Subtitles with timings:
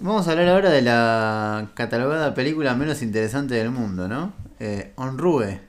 [0.00, 4.32] Vamos a hablar ahora de la catalogada película menos interesante del mundo, ¿no?
[4.60, 5.60] Eh, Onrue,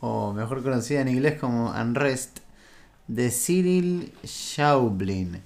[0.00, 2.40] o mejor conocida en inglés como Unrest,
[3.06, 5.40] de Cyril Schaublin.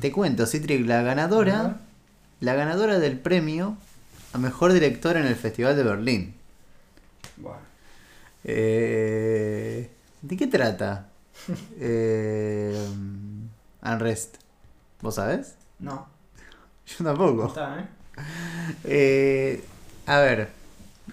[0.00, 1.80] Te cuento, Citric, la ganadora,
[2.38, 3.76] la ganadora del premio
[4.32, 6.34] a mejor directora en el Festival de Berlín.
[7.36, 7.58] Bueno.
[8.44, 9.90] Eh,
[10.22, 11.08] ¿De qué trata?
[11.80, 12.86] eh,
[13.82, 14.36] Unrest.
[15.00, 15.56] ¿Vos sabés?
[15.80, 16.19] No.
[16.98, 17.46] Yo tampoco.
[17.48, 17.86] está, ¿eh?
[18.84, 19.64] Eh,
[20.06, 20.48] a ver,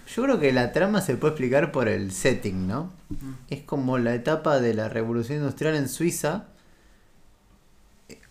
[0.07, 2.91] yo creo que la trama se puede explicar por el setting, ¿no?
[3.09, 3.33] Mm.
[3.49, 6.45] Es como la etapa de la revolución industrial en Suiza,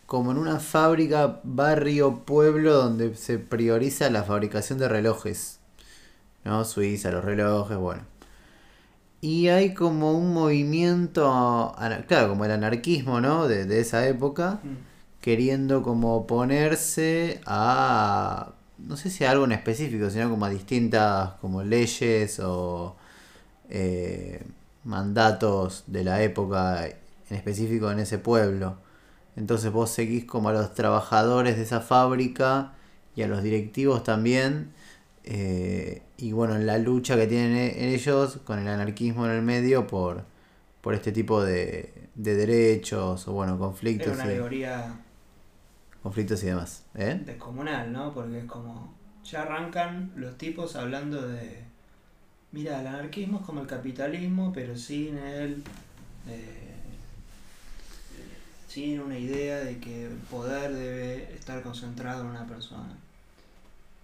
[0.06, 5.58] como en una fábrica, barrio, pueblo donde se prioriza la fabricación de relojes.
[6.44, 6.64] ¿No?
[6.64, 8.02] Suiza, los relojes, bueno.
[9.20, 11.74] Y hay como un movimiento,
[12.06, 13.48] claro, como el anarquismo, ¿no?
[13.48, 14.95] De, de esa época Mm.
[15.26, 21.32] Queriendo como oponerse a no sé si a algo en específico sino como a distintas
[21.42, 22.96] como leyes o
[23.68, 24.44] eh,
[24.84, 28.78] mandatos de la época en específico en ese pueblo.
[29.36, 32.72] Entonces vos seguís como a los trabajadores de esa fábrica
[33.16, 34.72] y a los directivos también
[35.24, 39.42] eh, y bueno en la lucha que tienen e- ellos con el anarquismo en el
[39.42, 40.24] medio por
[40.82, 45.00] por este tipo de, de derechos o bueno conflictos Era una alegoría
[46.06, 46.84] conflictos y demás.
[46.94, 47.20] ¿Eh?
[47.24, 48.14] descomunal, ¿no?
[48.14, 48.94] Porque es como.
[49.24, 51.64] Ya arrancan los tipos hablando de.
[52.52, 55.64] Mira, el anarquismo es como el capitalismo, pero sin el.
[56.28, 56.74] eh,
[58.68, 62.94] sin una idea de que el poder debe estar concentrado en una persona.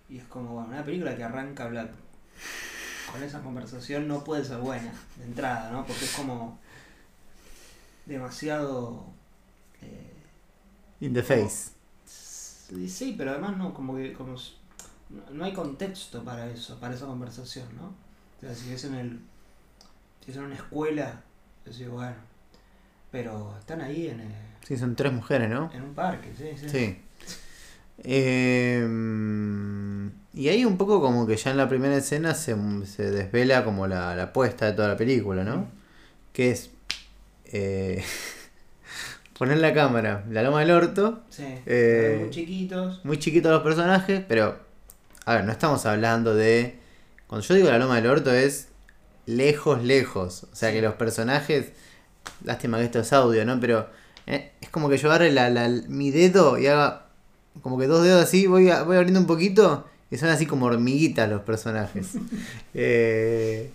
[0.08, 1.92] Y es como, bueno, una película que arranca hablando.
[3.12, 5.86] Con esa conversación no puede ser buena, de entrada, ¿no?
[5.86, 6.58] Porque es como.
[8.06, 9.04] demasiado.
[9.82, 10.12] eh,
[11.00, 11.70] In the face.
[12.88, 17.06] Sí, pero además no, como que como no, no hay contexto para eso, para esa
[17.06, 17.86] conversación, ¿no?
[17.86, 19.20] O sea, si es en el
[20.24, 21.22] si es en una escuela,
[21.64, 22.16] decís, bueno,
[23.10, 24.34] pero están ahí en, eh,
[24.66, 25.70] Sí, son tres mujeres, ¿no?
[25.72, 26.68] en un parque, sí, sí.
[26.68, 26.98] Sí.
[28.04, 28.88] Eh,
[30.34, 32.56] y ahí un poco como que ya en la primera escena se,
[32.86, 35.66] se desvela como la, la apuesta de toda la película, ¿no?
[36.32, 36.70] Que es
[37.44, 38.02] eh,
[39.38, 43.04] poner la cámara, la loma del orto, Sí, Eh, muy chiquitos.
[43.04, 44.56] muy chiquitos los personajes, pero
[45.24, 46.78] a ver, no estamos hablando de...
[47.26, 48.68] Cuando yo digo la loma del orto es
[49.26, 50.44] lejos, lejos.
[50.52, 50.76] O sea Sí.
[50.76, 51.72] que los personajes...
[52.44, 53.58] Lástima que esto es audio, ¿no?
[53.60, 53.88] Pero
[54.26, 57.06] eh, es como que yo agarre la, la- mi dedo y haga
[57.62, 60.66] como que dos dedos así, voy, a- voy abriendo un poquito y son así como
[60.66, 62.12] hormiguitas los personajes.
[62.74, 63.70] Eh,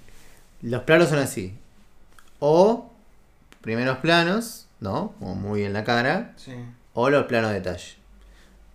[0.62, 1.54] los planos son así.
[2.40, 2.92] O
[3.62, 5.14] primeros planos, ¿no?
[5.20, 6.54] Como muy en la cara Sí.
[6.94, 7.96] o los planos de detalle.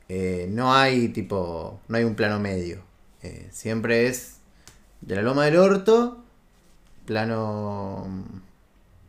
[0.08, 2.82] Eh, no hay tipo, no hay un plano medio.
[3.22, 4.38] Eh, siempre es
[5.00, 6.22] de la loma del orto,
[7.06, 8.40] plano mm,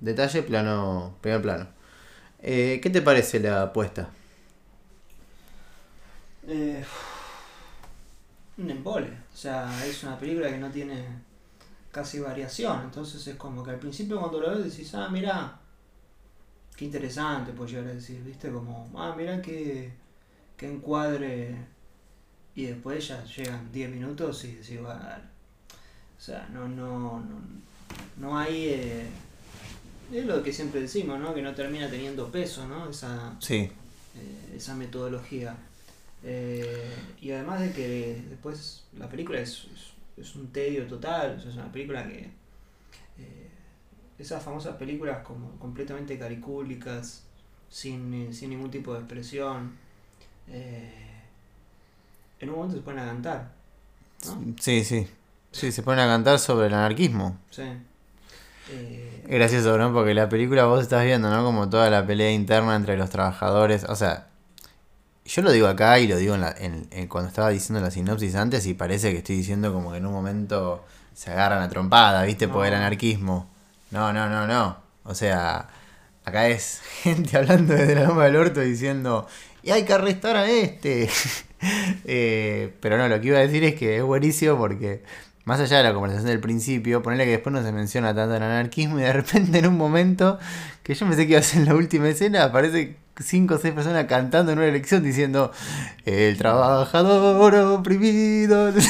[0.01, 1.67] detalle, plano, primer plano.
[2.41, 4.09] Eh, ¿Qué te parece la apuesta?
[6.47, 6.83] Eh,
[8.57, 9.07] un embole.
[9.33, 11.03] O sea, es una película que no tiene
[11.91, 12.81] casi variación.
[12.83, 15.59] Entonces es como que al principio cuando lo ves decís, ah, mira,
[16.83, 19.89] qué interesante, pues llegar a decir, viste, como, ah, mira qué,
[20.57, 21.55] qué encuadre.
[22.55, 27.41] Y después ya llegan 10 minutos y decís, bueno, o sea, no, no, no,
[28.17, 28.65] no hay...
[28.67, 29.05] eh,
[30.11, 31.33] es lo que siempre decimos, ¿no?
[31.33, 32.89] Que no termina teniendo peso, ¿no?
[32.89, 33.55] Esa, Sí.
[34.15, 35.55] eh, esa metodología.
[36.23, 41.41] Eh, y además de que después la película es, es, es un tedio total, o
[41.41, 42.29] sea, es una película que...
[43.17, 43.49] eh,
[44.19, 47.23] esas famosas películas como completamente caricúlicas,
[47.69, 49.71] sin, sin ningún tipo de expresión,
[50.47, 51.21] eh,
[52.39, 53.51] en un momento se ponen a cantar.
[54.25, 54.53] ¿no?
[54.59, 55.07] Sí, sí.
[55.51, 57.37] Sí, se ponen a cantar sobre el anarquismo.
[57.51, 57.63] Sí.
[58.69, 59.93] Eh, gracioso, ¿no?
[59.93, 61.43] Porque la película vos estás viendo, ¿no?
[61.43, 63.83] Como toda la pelea interna entre los trabajadores.
[63.85, 64.27] O sea,
[65.25, 67.91] yo lo digo acá y lo digo en la- en- en- cuando estaba diciendo la
[67.91, 70.83] sinopsis antes y parece que estoy diciendo como que en un momento
[71.13, 72.47] se agarran a trompada, ¿viste?
[72.47, 73.47] Por el anarquismo.
[73.93, 74.77] No, no, no, no.
[75.03, 75.69] O sea,
[76.25, 79.27] acá es gente hablando desde la loma del orto diciendo,
[79.61, 81.09] y hay que arrestar a este.
[82.03, 85.01] Eh, pero no, lo que iba a decir es que es buenísimo porque
[85.45, 88.43] más allá de la conversación del principio, ponerle que después no se menciona tanto el
[88.43, 90.39] anarquismo y de repente en un momento
[90.83, 94.07] que yo pensé que iba a ser la última escena, aparece cinco o seis personas
[94.07, 95.53] cantando en una elección diciendo
[96.03, 98.73] el trabajador oprimido.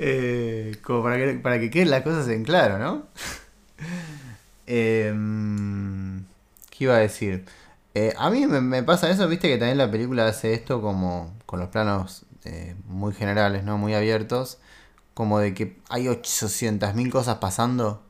[0.00, 0.37] Eh,
[0.88, 3.06] como para que, para que queden las cosas en claro, ¿no?
[4.66, 6.24] Em,
[6.70, 7.44] ¿Qué iba a decir?
[7.94, 11.34] Eh, a mí me, me pasa eso, viste que también la película hace esto como
[11.46, 13.76] con los planos eh, muy generales, ¿no?
[13.76, 14.58] Muy abiertos.
[15.12, 18.02] Como de que hay 800.000 cosas pasando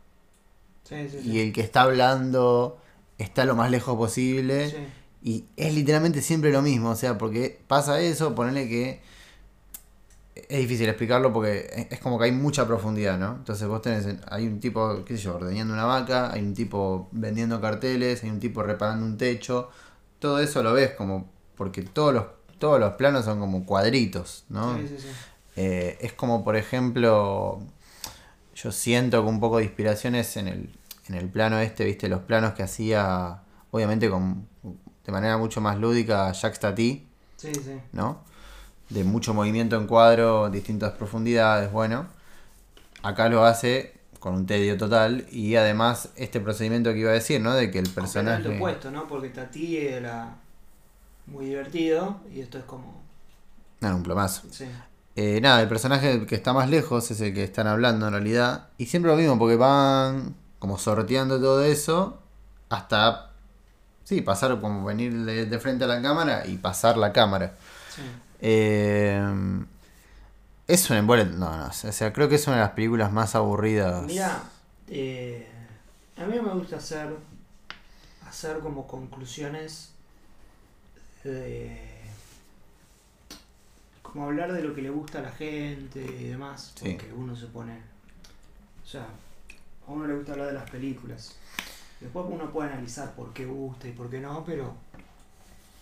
[0.84, 2.78] Sí, sí, y el que está hablando
[3.18, 4.88] está lo más lejos posible.
[5.22, 9.00] Y es literalmente siempre lo mismo, o sea, porque pasa eso, ponerle que
[10.48, 13.36] es difícil explicarlo porque es- como que hay mucha profundidad, ¿no?
[13.36, 17.08] Entonces vos tenés, hay un tipo, qué sé yo, ordeñando una vaca, hay un tipo
[17.12, 19.70] vendiendo carteles, hay un tipo reparando un techo,
[20.18, 22.24] todo eso lo ves como, porque todos los,
[22.58, 24.76] todos los planos son como cuadritos, ¿no?
[24.78, 25.08] Sí, sí, sí.
[25.56, 27.60] Eh, es como, por ejemplo,
[28.54, 32.08] yo siento que un poco de inspiración es en el, en el plano este, viste,
[32.08, 34.46] los planos que hacía, obviamente con,
[35.04, 37.06] de manera mucho más lúdica, Jacques Tati,
[37.36, 37.78] Sí, sí.
[37.92, 38.24] ¿no?
[38.90, 42.06] De mucho movimiento en cuadro, distintas profundidades, bueno.
[43.02, 47.40] Acá lo hace con un tedio total y además este procedimiento que iba a decir,
[47.40, 47.54] ¿no?
[47.54, 48.56] De que el personaje...
[48.56, 49.06] opuesto, ¿no?
[49.06, 50.36] Porque Tati era
[51.26, 53.02] muy divertido y esto es como.
[53.80, 54.42] No, un plomazo.
[54.50, 54.66] Sí.
[55.14, 58.68] Eh, nada, el personaje que está más lejos es el que están hablando en realidad.
[58.78, 62.20] Y siempre lo mismo, porque van como sorteando todo eso
[62.68, 63.30] hasta,
[64.04, 67.56] sí, pasar como venir de, de frente a la cámara y pasar la cámara.
[67.94, 68.02] Sí.
[68.40, 69.20] Eh,
[70.66, 73.34] es un embole, no, no, o sea, creo que es una de las películas más
[73.34, 74.04] aburridas.
[74.04, 74.42] Mira,
[74.88, 75.46] eh,
[76.16, 77.16] a mí me gusta hacer,
[78.26, 79.92] hacer como conclusiones
[81.24, 81.80] de.
[84.02, 86.92] como hablar de lo que le gusta a la gente y demás, Sí.
[86.92, 87.78] porque uno se pone.
[88.84, 89.02] O sea,
[89.86, 91.34] a uno le gusta hablar de las películas.
[92.00, 94.74] Después uno puede analizar por qué gusta y por qué no, pero.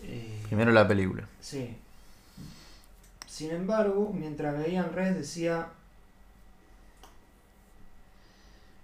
[0.03, 1.27] eh, Primero la película.
[1.41, 1.77] Sí.
[3.27, 5.69] Sin embargo, mientras veían Red decía,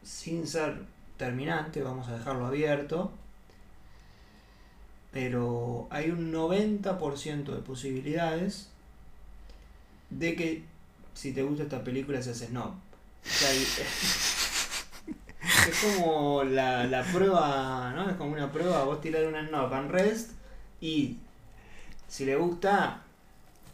[0.03, 0.83] sin ser
[1.17, 3.13] terminante, vamos a dejarlo abierto,
[5.13, 8.69] pero hay un 90% de posibilidades
[10.11, 10.65] de que
[11.15, 12.71] si te gusta esta película seas snob.
[12.71, 12.75] O
[13.25, 13.53] sea,
[15.69, 18.11] es como la, la prueba, ¿no?
[18.11, 20.33] Es como una prueba, vos tirar una snob en rest
[20.81, 21.19] y
[22.09, 23.03] si le gusta,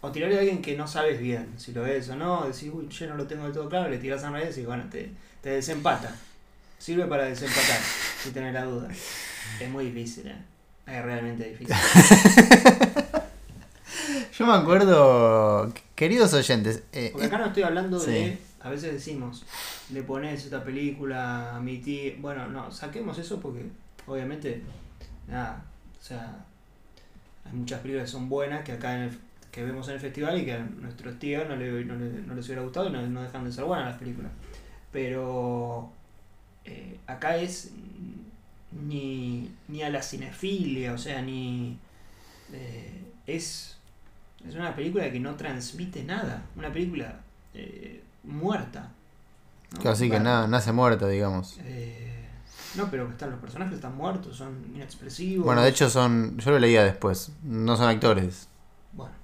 [0.00, 2.89] o tirarle a alguien que no sabes bien, si lo ves o no, decís, uy,
[2.89, 5.11] yo no lo tengo del todo claro, le tirás en redes y bueno, te,
[5.43, 6.15] te desempata.
[6.79, 7.81] Sirve para desempatar,
[8.23, 8.89] si tenés la duda.
[9.61, 10.37] Es muy difícil, ¿eh?
[10.87, 11.75] Es realmente difícil.
[14.39, 18.11] Yo me acuerdo, queridos oyentes, eh, Porque acá no estoy hablando Sí.
[18.12, 19.45] de, a veces decimos,
[19.93, 23.65] le pones esta película a mi tía, bueno, no, saquemos eso porque
[24.06, 24.62] obviamente,
[25.27, 25.65] nada,
[26.00, 26.45] o sea,
[27.45, 29.19] hay muchas películas que son buenas que acá en el,
[29.50, 32.35] que vemos en el festival y que a nuestros tíos no, le- no, le- no
[32.35, 34.31] les hubiera gustado y no, no dejan de ser buenas las películas.
[34.93, 35.91] Pero
[36.65, 37.71] eh, acá es
[38.87, 41.79] ni, ni a la cinefilia, o sea, ni...
[42.53, 43.77] eh, es,
[44.47, 47.21] es una película que no transmite nada, una película
[47.55, 48.91] eh, muerta.
[49.85, 51.59] así que nada, nace muerta, digamos.
[51.62, 52.27] eh,
[52.77, 55.47] no, pero que están los personajes están muertos, son inexpresivos.
[55.47, 58.49] Bueno, de hecho son, yo lo leía después, no son actores.
[58.93, 59.15] Bueno,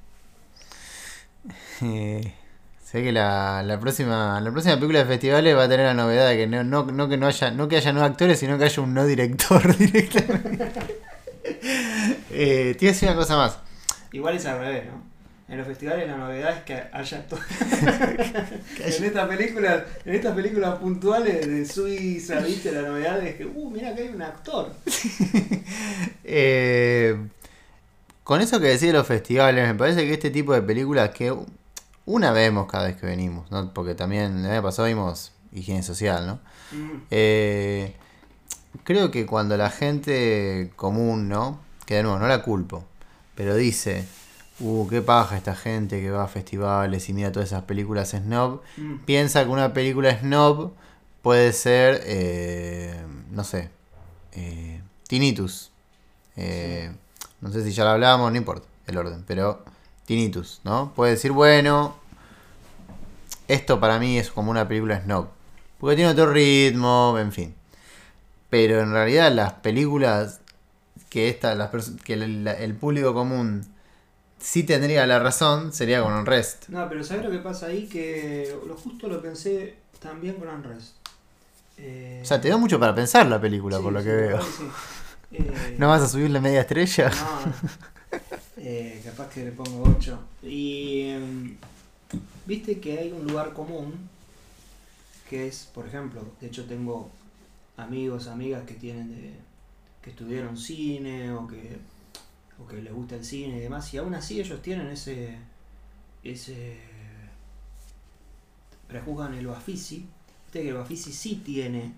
[1.82, 2.32] Eh,
[2.84, 6.28] sé que la, la próxima la próxima película de festivales va a tener la novedad
[6.28, 8.64] de que no, no, no que no haya no que haya no actores sino que
[8.64, 10.68] haya un no director directamente
[12.30, 13.58] eh, te iba a decir una cosa más
[14.14, 15.14] igual es al revés, ¿no?
[15.46, 17.40] En los festivales la novedad es que haya todo.
[18.78, 23.70] en estas películas, en estas películas puntuales de Suiza, viste, la novedad es que, uh,
[23.70, 24.72] mira que hay un actor.
[26.26, 27.14] Eh,
[28.24, 31.34] con eso que decía de los festivales me parece que este tipo de películas que
[32.06, 33.72] una vemos cada vez que venimos ¿no?
[33.72, 36.40] porque también el año pasado vimos higiene social ¿no?
[36.72, 37.94] Mm, Eh,
[38.82, 41.60] creo que cuando la gente común, ¿no?
[41.86, 42.84] Que de nuevo, no la culpo,
[43.34, 44.04] pero dice,
[44.60, 48.62] uh, qué paja esta gente que va a festivales y mira todas esas películas snob,
[48.76, 48.98] mm.
[49.04, 50.72] piensa que una película snob
[51.22, 53.00] puede ser, eh,
[53.30, 53.70] no sé,
[54.32, 55.70] eh, Tinnitus.
[56.36, 56.90] Eh,
[57.44, 59.62] No sé si ya lo hablábamos, no importa el orden, pero
[60.06, 60.92] Tinnitus, ¿no?
[60.96, 61.94] Puede decir, bueno,
[63.48, 65.28] esto para mí es como una película snob.
[65.78, 67.54] Porque tiene otro ritmo, en fin.
[68.48, 70.40] Pero en realidad las películas
[71.10, 71.70] que esta, las
[72.04, 73.66] que el, el público común
[74.38, 76.68] sí tendría la razón, sería con un rest.
[76.68, 77.86] No, pero ¿sabes lo que pasa ahí?
[77.86, 80.92] Que lo justo lo pensé también con Unrest.
[81.76, 84.12] Eh, O sea, te da mucho para pensar la película, sí, por lo sí, que
[84.12, 84.40] veo.
[84.42, 84.64] sí.
[85.34, 87.10] Eh, ¿No vas a subirle media estrella?
[87.10, 87.52] No.
[88.56, 90.18] Eh, capaz que le pongo 8.
[90.44, 91.56] Y em,
[92.46, 93.92] viste que hay un lugar común
[95.28, 97.10] que es, por ejemplo, de hecho tengo
[97.76, 99.34] amigos, amigas que tienen de,
[100.00, 101.76] que estudiaron cine o que
[102.56, 105.36] porque les gusta el cine y demás, y aún así ellos tienen ese.
[106.22, 106.78] ese.
[108.88, 110.06] prejuzgan el Bafisi.
[110.44, 111.92] Viste que el Bafisi sí tiene.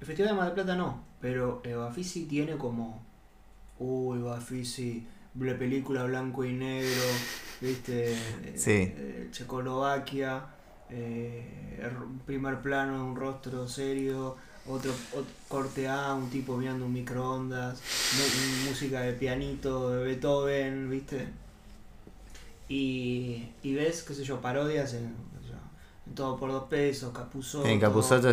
[0.00, 3.02] El Festival de Mar del Plata no, pero el Bafisi tiene como.
[3.78, 5.06] Uy, Bafisi,
[5.40, 7.02] la película blanco y negro,
[7.60, 8.14] viste.
[8.56, 8.92] Sí.
[8.96, 10.44] Eh, Checoslovaquia,
[10.90, 16.92] eh, er- primer plano, un rostro serio, otro, ot- corte A, un tipo mirando un
[16.92, 17.80] microondas,
[18.68, 21.26] música de pianito de Beethoven, ¿viste?
[22.68, 25.14] Y, y ves, qué sé yo, parodias en,
[26.06, 27.66] en todo por dos pesos, Capuzoto.
[27.66, 27.78] En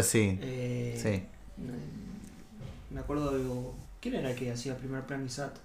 [0.07, 0.39] sí.
[0.41, 1.24] eh, Sí.
[2.89, 3.72] Me acuerdo de.
[4.01, 5.55] ¿Quién era el que hacía Primer Plan y Sat?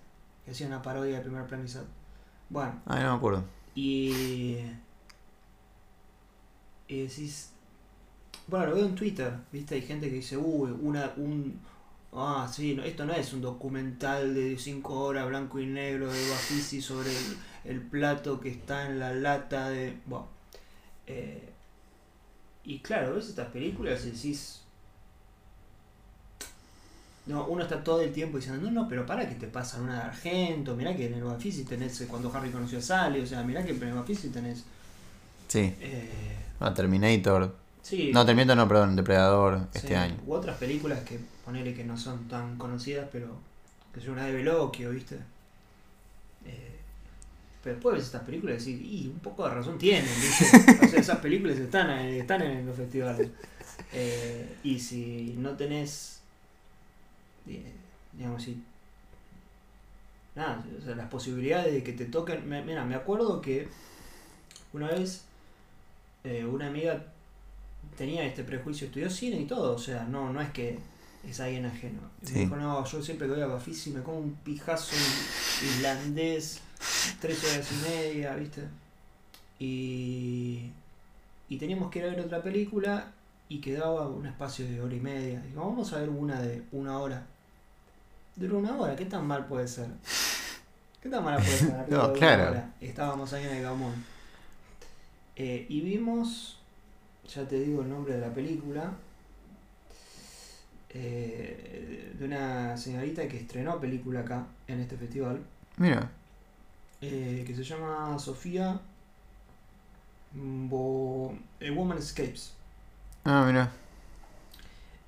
[0.45, 1.85] Que hacía una parodia de Primer Plan y Sat.
[2.49, 3.45] Bueno, Ay, no me acuerdo.
[3.75, 4.57] y.
[6.87, 7.51] Y decís.
[8.47, 9.75] Bueno, lo veo en Twitter, ¿viste?
[9.75, 11.61] Hay gente que dice, uy, una, un.
[12.13, 16.31] Ah, sí, no, esto no es un documental de 5 horas blanco y negro de
[16.31, 19.99] Bafisi sobre el, el plato que está en la lata de.
[20.07, 20.27] Bueno.
[21.07, 21.53] eh,
[22.65, 24.63] y claro, ves estas películas y decís.
[27.29, 29.95] No, uno está todo el tiempo diciendo, no, no, pero para que te pasan una
[29.97, 33.27] de Argento, mirá que en el Bafisi tenés eh, cuando Harry conoció a Sally, o
[33.27, 34.65] sea, mirá que en el Bafisi tenés.
[35.47, 35.75] Sí.
[35.81, 37.55] Eh, Ah, Terminator.
[37.83, 40.17] sí, No, Terminator no, perdón, Depredador este año.
[40.27, 43.29] U otras películas que ponele que no son tan conocidas, pero
[43.95, 45.17] que son una de Veloquio, ¿viste?
[46.47, 46.77] Eh,
[47.63, 50.47] pero después ves estas películas y decís, y un poco de razón tienen, ¿viste?
[50.85, 53.29] O sea, esas películas están, eh, están en los festivales.
[53.93, 56.18] Eh, y si no tenés,
[58.13, 58.63] digamos, si
[60.35, 62.49] nada, o sea, las posibilidades de que te toquen.
[62.49, 63.69] me- Mira, me acuerdo que
[64.73, 65.23] una vez
[66.25, 67.05] eh, una amiga
[67.97, 70.79] tenía este prejuicio, estudió cine y todo, o sea, no, no es que
[71.29, 72.01] es alguien ajeno.
[72.25, 72.35] Sí.
[72.35, 74.95] Me dijo, no, yo siempre que voy a Bafisi me como un pijazo
[75.63, 76.61] islandés,
[77.21, 78.63] tres horas y media, ¿viste?
[79.59, 80.71] Y,
[81.49, 83.11] y teníamos que ir a ver otra película
[83.49, 85.41] y quedaba un espacio de hora y media.
[85.41, 87.27] Digo, vamos a ver una de una hora.
[88.39, 89.89] Duró una hora, ¿qué tan mal puede ser?
[91.03, 91.87] ¿Qué tan mala puede ser?
[91.89, 92.63] No, claro.
[92.81, 94.05] Estábamos ahí en el Gamón.
[95.35, 96.59] Eh, y vimos,
[97.33, 98.93] ya te digo el nombre de la película,
[100.91, 105.41] eh, de una señorita que estrenó película acá en este festival,
[105.77, 106.11] Mira.
[107.01, 108.81] eh, que se llama Sofía
[110.33, 112.53] Bo A Woman Escapes.
[113.25, 113.71] Ah, mira.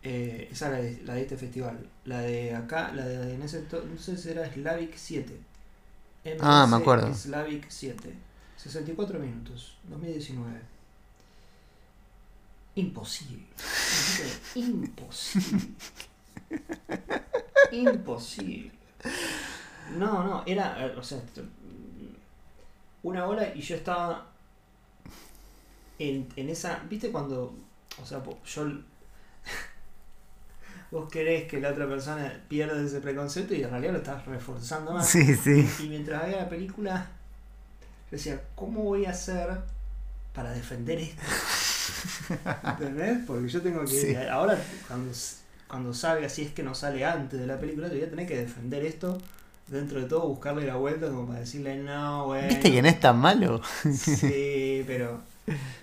[0.02, 1.86] Esa es la de, la de este festival.
[2.10, 5.40] La de acá, la de en ese entonces era Slavic 7.
[6.40, 7.14] Ah, me acuerdo.
[7.14, 8.12] Slavic 7.
[8.56, 10.60] 64 minutos, 2019.
[12.74, 13.46] Imposible.
[14.56, 15.68] Imposible.
[17.70, 18.72] Imposible.
[19.96, 21.22] No, no, era, o sea,
[23.04, 24.26] una hora y yo estaba
[26.00, 27.54] en, en esa, ¿viste cuando,
[28.02, 28.82] o sea, yo,
[30.90, 34.92] vos querés que la otra persona pierda ese preconcepto y en realidad lo estás reforzando
[34.92, 35.06] más?
[35.08, 35.68] Sí, sí.
[35.84, 37.06] Y mientras veía la película,
[38.10, 39.48] yo decía, ¿cómo voy a hacer
[40.34, 41.22] para defender esto?
[42.64, 43.18] ¿Entendés?
[43.26, 43.86] Porque yo tengo que.
[43.88, 44.14] Sí.
[44.14, 45.12] Ahora, cuando,
[45.68, 48.26] cuando salga, si es que no sale antes de la película, yo voy a tener
[48.26, 49.18] que defender esto.
[49.68, 52.48] Dentro de todo, buscarle la vuelta como para decirle, no, bueno.
[52.48, 53.62] ¿Viste que no es tan malo?
[53.94, 55.20] Sí, pero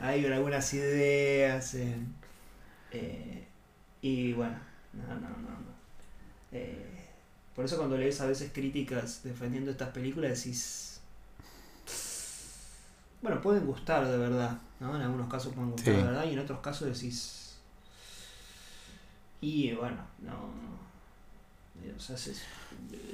[0.02, 1.74] hay algunas ideas.
[1.76, 2.14] en-
[2.92, 3.48] eh,
[4.02, 4.56] y bueno,
[4.94, 5.30] no, no, no.
[5.30, 5.78] no.
[6.52, 7.06] Eh,
[7.56, 11.00] por eso cuando lees a veces críticas defendiendo estas películas decís...
[13.22, 14.96] Bueno, pueden gustar de verdad, ¿no?
[14.96, 16.00] En algunos casos pueden gustar Sí.
[16.00, 17.56] de verdad y en otros casos decís...
[19.42, 20.32] Y bueno, no...
[20.34, 20.78] no.
[21.96, 22.34] O sea, se,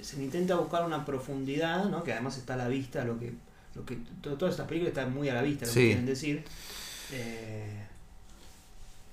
[0.01, 2.03] se intenta buscar una profundidad, ¿no?
[2.03, 3.33] Que además está a la vista lo que...
[3.75, 5.79] Lo que to- todas estas películas están muy a la vista, lo Sí.
[5.79, 6.43] que quieren decir.
[7.11, 7.85] Eh,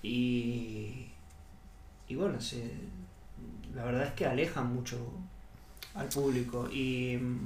[0.02, 1.09] y...
[2.10, 2.68] Y bueno, se,
[3.72, 4.98] la verdad es que alejan mucho
[5.94, 7.38] al público y mm,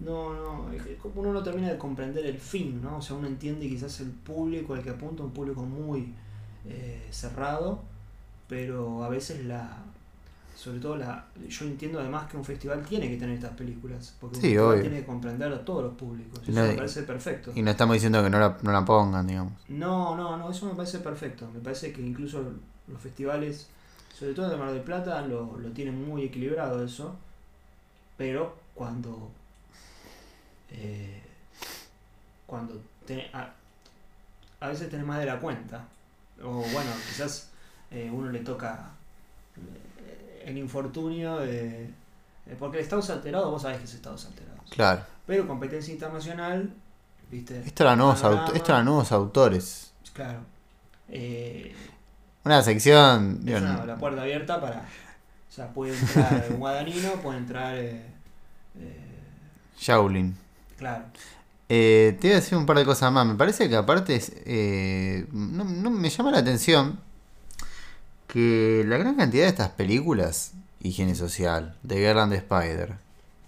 [0.00, 0.66] no, no,
[1.14, 2.96] uno no termina de comprender el fin, ¿no?
[2.96, 6.14] O sea, uno entiende quizás el público al que apunta, un público muy
[6.66, 7.82] eh, cerrado,
[8.48, 9.84] pero a veces la,
[10.62, 14.36] sobre todo la, yo entiendo además que un festival tiene que tener estas películas, porque
[14.36, 14.82] un Sí, festival obvio.
[14.82, 17.50] tiene que comprender a todos los públicos, eso No, me parece perfecto.
[17.54, 19.54] Y no estamos diciendo que no la, no la pongan, digamos.
[19.68, 21.50] No, no, no, eso me parece perfecto.
[21.52, 22.44] Me parece que incluso
[22.86, 23.66] los festivales,
[24.16, 27.16] sobre todo de Mar del Plata, lo, lo tienen muy equilibrado eso.
[28.16, 29.30] Pero cuando.
[30.70, 31.22] eh,
[32.46, 32.80] cuando.
[33.06, 33.52] te- a,
[34.60, 35.88] a veces tenés más de la cuenta.
[36.42, 37.50] O bueno, quizás
[37.90, 38.90] eh, uno le toca
[39.56, 39.60] eh,
[40.46, 41.90] el infortunio de,
[42.46, 44.68] Eh, porque el Estados alterado, vos sabés que es Estados alterados.
[44.70, 45.02] Claro.
[45.26, 46.74] Pero competencia internacional,
[47.30, 47.62] ¿viste?
[47.64, 49.92] Esto eran nuevos, aut- esto eran nuevos autores.
[50.12, 50.40] Claro.
[51.08, 51.74] Eh,
[52.44, 53.40] Una sección.
[53.44, 54.80] la puerta abierta para.
[54.80, 57.76] O sea, puede entrar un guadanino, puede entrar.
[57.76, 58.02] eh,
[58.80, 59.18] eh,
[59.78, 60.34] Shaolin.
[60.78, 61.04] claro.
[61.68, 63.24] Eh, te iba a decir un par de cosas más.
[63.26, 66.98] Me parece que aparte es, eh, no, no- me llama la atención
[68.32, 72.96] que la gran cantidad de estas películas, Higiene Social, The Girl and the Spider,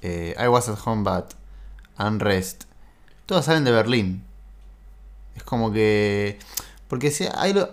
[0.03, 1.33] eh, I Was at Home But,
[1.99, 2.65] Unrest,
[3.25, 4.25] todas salen de Berlín.
[5.37, 6.39] Es como que...
[6.87, 7.71] Porque si hay lo...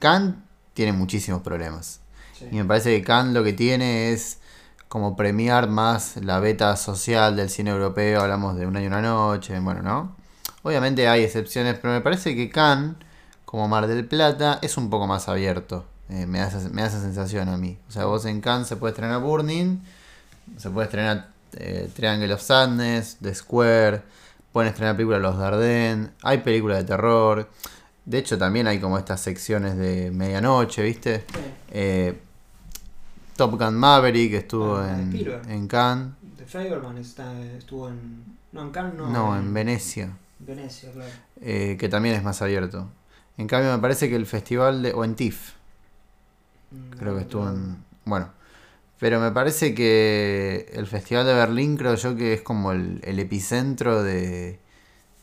[0.00, 0.44] Kant
[0.74, 2.00] tiene muchísimos problemas.
[2.36, 2.48] Sí.
[2.50, 4.38] Y me parece que Kant lo que tiene es
[4.88, 8.20] como premiar más la beta social del cine europeo.
[8.20, 10.16] Hablamos de Un año y una noche, bueno, ¿no?
[10.64, 13.00] Obviamente hay excepciones, pero me parece que Kant,
[13.44, 15.86] como Mar del Plata, es un poco más abierto.
[16.08, 17.78] Eh, me, da esa, me da esa sensación a mí.
[17.88, 19.78] O sea, vos en Cannes se puede estrenar Burning,
[20.56, 24.02] se puede estrenar eh, Triangle of Sadness, The Square,
[24.52, 27.48] pueden estrenar películas Los Dardenne, hay películas de terror.
[28.04, 31.20] De hecho, también hay como estas secciones de medianoche, ¿viste?
[31.20, 31.40] Sí.
[31.70, 32.18] Eh,
[33.36, 36.12] Top Gun Maverick estuvo Ah, en, en Cannes.
[36.36, 38.24] The Fableman estuvo en.
[38.52, 39.08] No, en Cannes no.
[39.08, 40.10] No, en Venecia.
[40.40, 41.10] Venecia, claro.
[41.40, 42.88] eh, que también es más abierto.
[43.38, 44.92] En cambio, me parece que el festival de.
[44.92, 45.52] o en TIFF,
[46.98, 47.84] Creo que estuvo en.
[48.04, 48.30] Bueno.
[48.98, 54.00] Pero me parece que el festival de Berlín, creo yo que es como el, epicentro
[54.04, 54.60] de,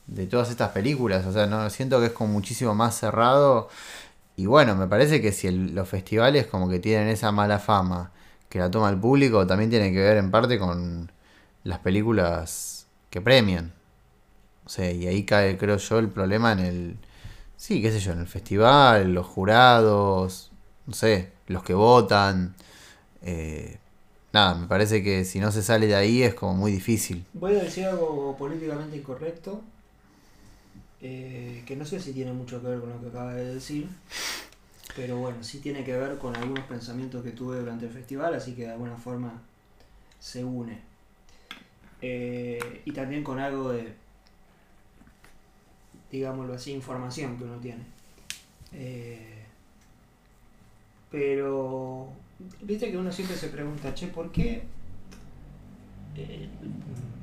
[0.07, 1.25] de todas estas películas.
[1.25, 3.69] O sea, no siento que es como muchísimo más cerrado.
[4.35, 8.11] Y bueno, me parece que si los festivales como que tienen esa mala fama
[8.49, 11.11] que la toma el público, también tiene que ver en parte con
[11.63, 13.73] las películas que premian.
[14.65, 16.97] O sea, y ahí cae, creo yo, el problema en el.
[17.57, 20.51] Sí, qué sé yo, en el festival, los jurados,
[20.87, 22.55] no sé, los que votan.
[23.21, 23.77] eh,
[24.33, 27.25] nada, me parece que si no se sale de ahí es como muy difícil.
[27.33, 29.61] Voy a decir algo políticamente incorrecto.
[31.01, 33.89] eh, que no sé si tiene mucho que ver con lo que acaba de decir.
[34.95, 38.53] Pero bueno, sí tiene que ver con algunos pensamientos que tuve durante el festival, así
[38.55, 39.41] que de alguna forma
[40.19, 40.81] se une.
[42.01, 43.93] Eh, y también con algo de,
[46.11, 47.83] digámoslo así, información que uno tiene.
[51.11, 52.09] Pero,
[52.61, 54.63] viste que uno siempre se pregunta, che, ¿por qué?
[56.19, 56.49] eh,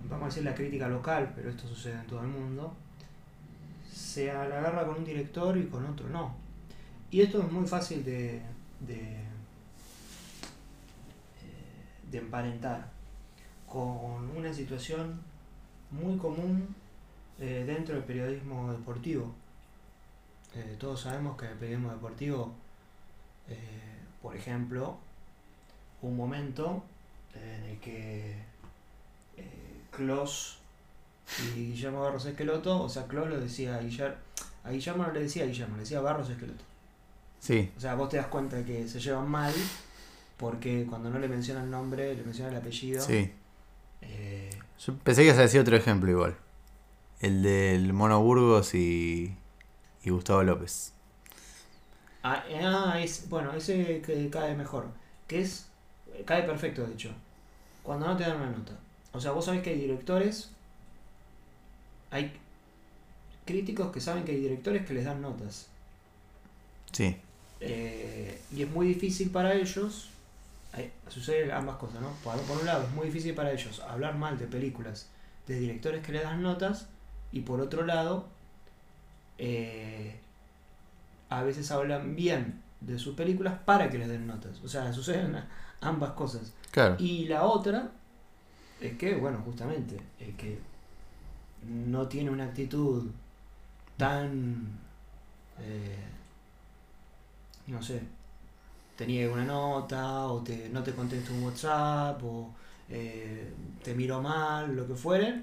[0.09, 2.73] vamos a decir la crítica local, pero esto sucede en todo el mundo,
[3.93, 6.35] se agarra con un director y con otro no.
[7.11, 8.43] Y esto es muy fácil de,
[8.81, 9.25] de, eh,
[12.11, 12.91] de emparentar
[13.67, 15.21] con una situación
[15.91, 16.75] muy común
[17.39, 19.35] eh, dentro del periodismo deportivo.
[20.79, 22.55] Todos sabemos que el periodismo deportivo,
[23.49, 23.57] eh,
[24.23, 24.97] por ejemplo,
[26.03, 26.83] un momento
[27.35, 28.37] en el que
[29.37, 30.59] eh, Klos
[31.55, 34.17] y Guillermo Barros Esqueloto, o sea, Klos lo decía a Guillermo,
[34.65, 36.65] a Guillermo no le decía a Guillermo, le decía Barros Esqueloto.
[37.41, 39.53] Sí, O sea, vos te das cuenta que se llevan mal
[40.37, 43.03] porque cuando no le menciona el nombre, le menciona el apellido.
[43.03, 43.31] sí.
[44.03, 46.37] eh, Yo pensé que se decía otro ejemplo igual.
[47.21, 49.35] El del Mono Burgos y,
[50.03, 50.93] y Gustavo López.
[52.33, 54.87] Ah, ah, es, bueno, ese que cae mejor.
[55.29, 55.67] Que es.
[56.25, 57.11] Cae perfecto, de hecho.
[57.83, 58.73] Cuando no te dan una nota.
[59.13, 60.51] O sea, vos sabés que hay directores.
[62.11, 62.33] Hay
[63.47, 65.69] críticos que saben que hay directores que les dan notas.
[66.93, 67.17] Sí,
[67.61, 70.11] Eh, y es muy difícil para ellos.
[70.73, 72.11] hay- sucede ambas cosas, ¿no?
[72.25, 75.09] Por, por un lado, es muy difícil para ellos hablar mal de películas
[75.47, 76.87] de directores que le dan notas.
[77.33, 78.29] Y por otro lado,
[79.39, 80.21] eh,
[81.29, 84.61] a veces hablan bien de sus películas para que les den notas.
[84.63, 85.37] O sea, suceden
[85.81, 86.53] ambas cosas.
[86.71, 86.97] claro.
[86.99, 87.91] Y la otra
[88.81, 90.59] es que, bueno, justamente, el que
[91.69, 93.11] no tiene una actitud
[93.97, 94.79] tan,
[95.61, 96.05] eh,
[97.67, 98.03] no sé,
[98.97, 102.51] te niegue una nota, o te, no te contesta un WhatsApp, o
[102.89, 105.43] eh, te miro mal, lo que fuere,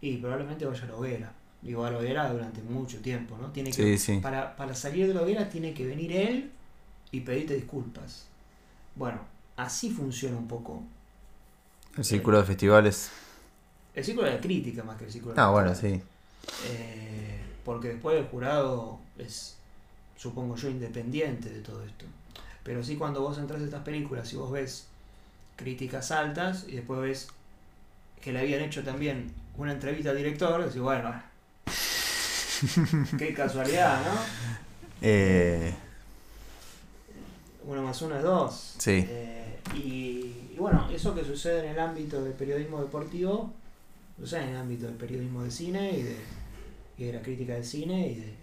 [0.00, 1.32] y probablemente vaya a la hoguera.
[1.62, 3.50] Digo, a la hoguera durante mucho tiempo, ¿no?
[3.52, 4.18] Tiene que, Sí, sí.
[4.20, 6.50] para, para salir de la hoguera tiene que venir él
[7.12, 8.26] y pedirte disculpas.
[8.96, 9.20] Bueno,
[9.56, 10.82] así funciona un poco
[11.96, 13.10] El círculo de festivales.
[13.94, 16.00] el círculo de la crítica más que el círculo de Ah, bueno, sí.
[16.68, 19.56] Eh, porque después el jurado es,
[20.16, 22.06] supongo yo, independiente de todo esto.
[22.64, 24.86] Pero sí cuando vos entras a estas películas y vos ves
[25.56, 27.28] críticas altas y después ves
[28.20, 31.12] que le habían hecho también una entrevista al director, decís, bueno,
[33.18, 34.20] qué casualidad, ¿no?
[35.00, 35.74] Eh,
[37.64, 38.74] Uno más uno es dos.
[38.78, 39.04] Sí.
[39.08, 39.78] Eh, y,
[40.54, 43.52] y bueno, eso que sucede en el ámbito del periodismo deportivo,
[44.18, 46.16] sucede en el ámbito del periodismo de cine y de,
[46.98, 48.08] y de la crítica del cine.
[48.08, 48.34] y de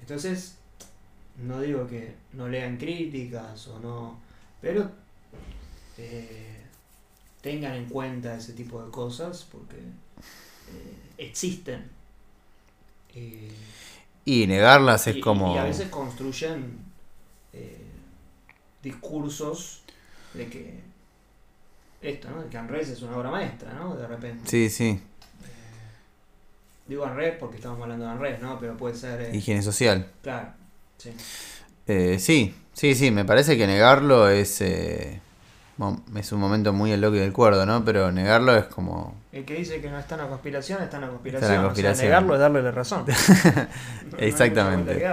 [0.00, 0.56] Entonces,
[1.42, 4.18] no digo que no lean críticas o no,
[4.60, 4.90] pero
[5.98, 6.60] eh,
[7.42, 11.84] tengan en cuenta ese tipo de cosas porque eh, existen.
[13.14, 13.50] Eh,
[14.24, 15.54] Y negarlas es y, como...
[15.54, 16.78] y a veces construyen
[17.52, 17.84] eh,
[18.82, 19.82] discursos
[20.34, 20.80] de que
[22.02, 22.42] esto, ¿no?
[22.42, 23.94] De que Unrest es una obra maestra, ¿no?
[23.96, 24.48] De repente.
[24.48, 24.88] Sí, sí.
[24.90, 25.00] Eh,
[26.86, 28.58] digo Unrest porque estamos hablando de Unrest, ¿no?
[28.60, 29.20] Pero puede ser.
[29.22, 30.06] eh, Higiene social.
[30.22, 30.48] claro,
[30.98, 31.10] sí.
[31.86, 34.60] Eh, sí, sí, sí, me parece que negarlo es...
[36.16, 37.84] es un momento muy el loco y del cuerdo, ¿no?
[37.84, 39.14] Pero negarlo es como...
[39.32, 41.50] El que dice que no está en la conspiración está en la conspiración.
[41.50, 43.04] Está en la O sea, negarlo es darle la razón.
[44.10, 45.06] No Exactamente.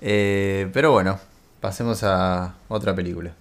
[0.00, 1.18] Eh, pero bueno,
[1.60, 3.32] pasemos a otra película.